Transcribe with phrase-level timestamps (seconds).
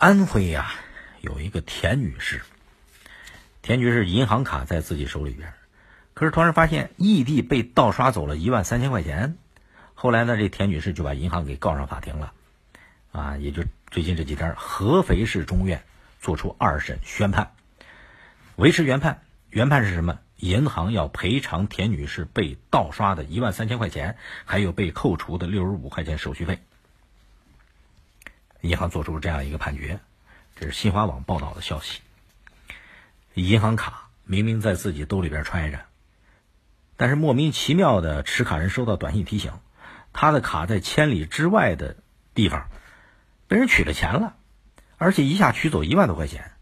[0.00, 0.72] 安徽呀，
[1.20, 2.40] 有一个田女士，
[3.60, 5.52] 田女士银行卡在自己手里边，
[6.14, 9.36] 可是突然发现异地被盗刷走了一万三千块钱。
[9.92, 12.32] 后来呢，这田女士就把银行给告上法庭了，
[13.12, 15.82] 啊，也就最近这几天，合肥市中院
[16.18, 17.52] 作出二审宣判，
[18.56, 19.20] 维持原判。
[19.50, 20.18] 原判是什么？
[20.36, 26.58] 银行要赔偿田女士被盗刷的一万三千块钱，还有被扣除的六十五块钱手续费。
[28.60, 30.00] 银行做出了这样一个判决，
[30.56, 32.00] 这是新华网报道的消息。
[33.34, 35.80] 银行卡明明在自己兜里边揣着，
[36.96, 39.52] 但是莫名其妙的持卡人收到短信提醒，
[40.12, 41.96] 他的卡在千里之外的
[42.34, 42.68] 地方
[43.48, 44.36] 被人取了钱了，
[44.98, 46.52] 而且一下取走一万多块钱，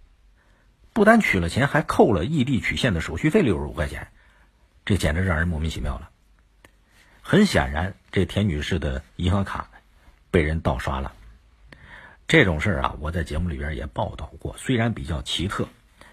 [0.93, 4.09] 不单取了钱，还扣了异地取现的手续费六十五块钱，
[4.85, 6.10] 这简直让人莫名其妙了。
[7.23, 9.68] 很显然，这田女士的银行卡
[10.30, 11.12] 被人盗刷了。
[12.29, 15.66] 这种事儿啊，我在节目里边也报道过，虽然比较奇特，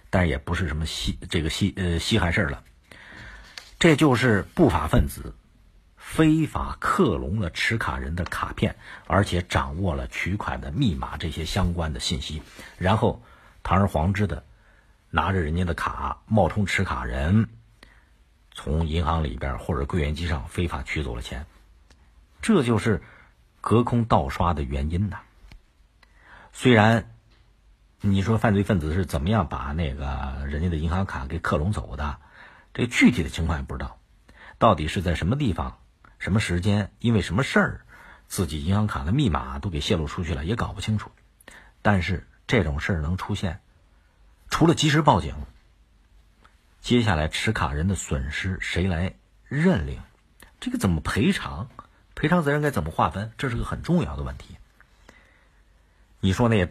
[0.10, 2.64] 但也不是什么稀这个稀呃稀罕事儿了。
[3.80, 5.36] 这就是不法分子
[5.98, 8.78] 非法克隆了持卡人的卡片，
[9.08, 12.42] 而且掌握了取款的密码这些相关的信息，
[12.78, 13.22] 然后
[13.62, 14.46] 堂而皇之的
[15.10, 17.50] 拿着人家的卡冒充持卡人，
[18.54, 21.46] 从银行里边或者柜员机上非法取走了钱，
[22.42, 23.04] 这就是
[23.60, 25.20] 隔空盗刷的原因呐。
[26.58, 27.12] 虽然
[28.00, 32.18] 你说犯罪分子是怎么样把那个人家的银行卡给克隆走的，
[32.74, 34.00] 这具体的情况也不知道，
[34.58, 35.78] 到底是在什么地方、
[36.18, 37.82] 什么时间、因为什么事儿，
[38.30, 41.12] 自己银行卡的密码都给泄露出去了，也搞不清楚。
[41.82, 43.60] 但是这种事儿能出现，
[44.50, 45.36] 除了及时报警，
[46.80, 49.16] 接下来持卡人的损失谁来
[49.50, 50.00] 认领？
[50.62, 51.68] 这个怎么赔偿？
[52.16, 53.34] 赔偿责任该怎么划分？
[53.38, 54.56] 这是个很重要的问题。
[56.26, 56.68] 你说那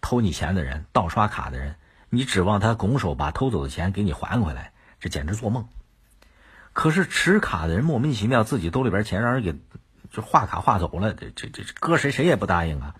[0.00, 1.76] 偷你钱的人、盗刷卡的人，
[2.10, 5.68] 你指望他拱手把偷走的钱给你还回来，这简直做梦。
[6.72, 9.54] 可是持卡的人莫名其妙自己兜里边钱让人给
[10.10, 12.96] 就划卡划走了，这这这搁谁谁也不答应啊！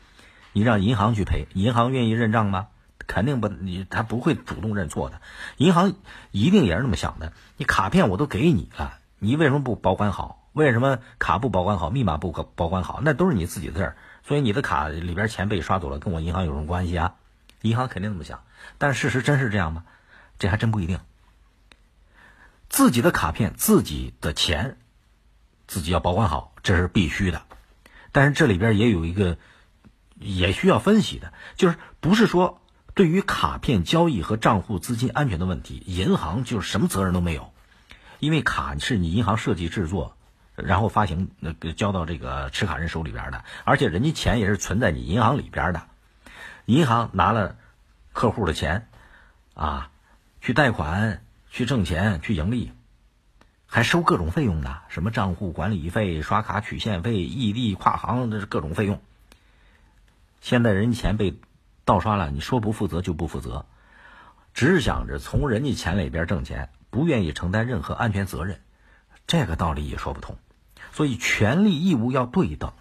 [0.53, 2.69] 你让银行去赔，银行愿意认账吗？
[3.09, 5.21] 肯定不，你他不会主动认错的。
[5.57, 5.95] 银行
[6.31, 7.33] 一定也是那么想的。
[7.57, 10.49] 你卡片我都给你了，你为什么不保管好？
[10.53, 13.01] 为什么卡不保管好，密码不保保管好？
[13.03, 13.97] 那都是你自己的事儿。
[14.29, 17.15] 所以你的卡里边钱被刷走了，跟我银行有什么关系啊？
[17.63, 18.45] 银行肯定这么想，
[18.77, 19.85] 但事实真是这样吗？
[20.39, 21.01] 这还真不一定。
[22.69, 24.77] 自己的卡片、自己的钱，
[25.67, 27.41] 自己要保管好，这是必须的。
[28.13, 29.39] 但是这里边也有一个
[30.17, 32.61] 也需要分析的，就是不是说
[32.93, 37.51] 对于卡片交易和账户资金安全的问题，银行就是什么责任都没有，
[38.19, 40.18] 因为卡是你银行设计制作。
[40.65, 45.83] 然后发行那个交到这个持卡人手里边的，而且人家钱也是存在你银行里边的，
[46.67, 47.57] 银行拿了
[48.13, 48.89] 客户的钱，
[49.55, 49.91] 啊，
[50.41, 52.73] 去贷款、去挣钱、去盈利，
[53.67, 59.01] 还收各种费用的，什么账户管理费、刷卡取现费、异地跨行这是各种费用。
[60.41, 61.39] 现在人家钱被
[61.85, 63.67] 盗刷了，你说不负责就不负责，
[64.55, 68.61] 只想着从人家钱里边挣钱，不愿意承担任何安全责任，
[69.27, 70.37] 这个道理也说不通。
[70.99, 72.73] 所以，权利义务要对等，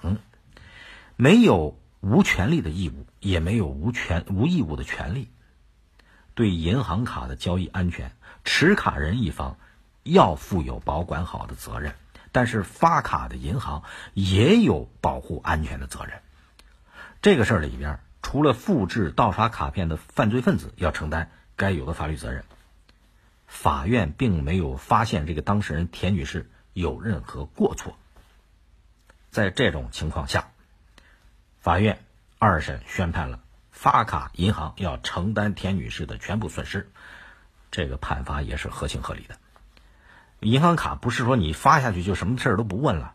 [1.17, 5.29] 没有无权利的义务，也没有无权无义务的权利。
[6.33, 8.11] 对银行卡的交易安全，
[8.44, 9.57] 持卡人一方
[10.01, 11.94] 要负有保管好的责任，
[12.31, 13.83] 但是发卡的银行
[14.16, 16.19] 也有保护安全的责任。
[17.22, 22.44] 这个事儿里边，除了复制盗刷卡片的犯罪分子要承担该有的法律责任，
[23.45, 27.95] 法院并没有发现这个当事人田女士有任何过错。
[29.29, 30.49] 在这种情况下，
[31.59, 31.99] 法院
[32.39, 33.39] 二审宣判了
[33.71, 36.89] 发卡银行要承担田女士的全部损失，
[37.69, 39.38] 这个判罚也是合情合理的。
[40.39, 43.13] 银行卡不是说你发下去就什么事儿都不问了，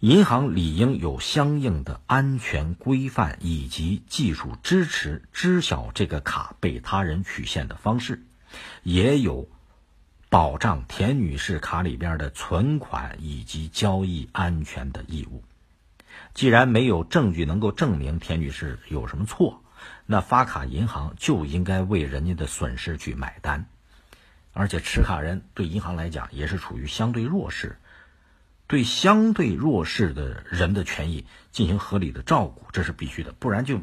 [0.00, 8.22] 银行理应有相应的安全规范以及技术支持，知晓这个卡被他人取现的方式，
[8.82, 9.48] 也有。
[10.34, 15.44] 保障田女士卡里边的存款以及交易安全的义务。
[16.34, 19.62] 既然没有证据能够证明田女士有什么错，
[20.06, 23.66] 那发卡银行就应该为人家的损失去买单。
[24.52, 27.78] 而且持卡人对银行来讲也是处于相对弱势，
[28.66, 33.80] 对相对弱势的人的权益进行合理的照顾，这是必须的，不然就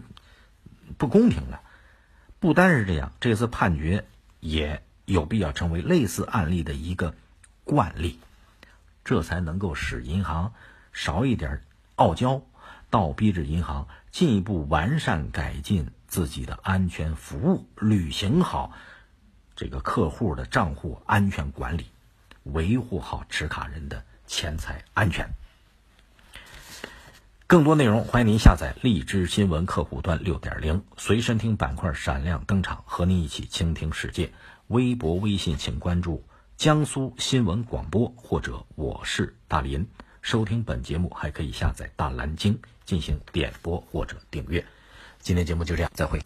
[0.98, 1.62] 不公平了。
[2.42, 4.04] 不单是这样，这次判决
[4.42, 4.84] 也。
[5.06, 7.14] 有必要成为类似案例的一个
[7.64, 8.20] 惯例，
[9.04, 10.54] 这才能够使银行
[10.94, 11.62] 少一点
[11.96, 12.42] 傲娇，
[12.90, 18.72] 倒逼着银行进一步完善改进自己的安全服务，履行好
[19.56, 21.86] 这个客户的账户安全管理，
[22.44, 25.30] 维护好持卡人的钱财安全。
[27.48, 34.32] 更多内容，欢迎您下载荔枝新闻客户端六点零随身听板块闪亮登场，和您一起倾听世界。
[34.72, 36.24] 微博、微信请关注
[36.56, 39.86] 江苏新闻广播或者我是大林。
[40.22, 44.66] 收听本节目还可以下载大蓝鲸进行点播或者订阅。
[45.20, 46.22] 今天节目就这样，再会。